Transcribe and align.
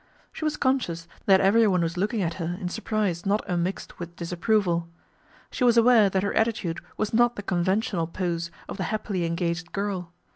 She 0.33 0.43
was 0.45 0.57
conscious 0.57 1.07
that 1.27 1.41
everyone 1.41 1.81
was 1.83 1.95
looking 1.95 2.23
at 2.23 2.33
her 2.41 2.57
in 2.59 2.69
surprise 2.69 3.23
not 3.23 3.47
unmixed 3.47 3.99
with 3.99 4.15
disapproval. 4.15 4.87
She 5.51 5.63
was 5.63 5.77
aware 5.77 6.09
that 6.09 6.23
her 6.23 6.33
attitude 6.33 6.79
was 6.97 7.13
not 7.13 7.35
the 7.35 7.43
con 7.43 7.63
ventional 7.63 8.11
pose 8.11 8.49
of 8.67 8.77
the 8.77 8.85
happily 8.89 9.25
engaged 9.25 9.71
girl. 9.73 10.11